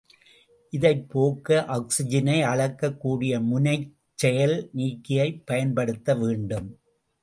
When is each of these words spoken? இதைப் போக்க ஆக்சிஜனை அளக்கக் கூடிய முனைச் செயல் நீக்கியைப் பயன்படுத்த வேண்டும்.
இதைப் 0.73 1.09
போக்க 1.09 1.49
ஆக்சிஜனை 1.67 2.37
அளக்கக் 2.45 2.97
கூடிய 2.97 3.39
முனைச் 3.43 3.87
செயல் 4.19 4.57
நீக்கியைப் 4.75 5.41
பயன்படுத்த 5.45 6.15
வேண்டும். 6.15 6.69